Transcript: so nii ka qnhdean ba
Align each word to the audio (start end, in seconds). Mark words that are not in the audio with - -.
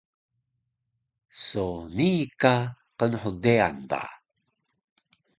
so 1.45 1.65
nii 1.95 2.21
ka 2.41 2.53
qnhdean 2.97 3.75
ba 3.89 4.01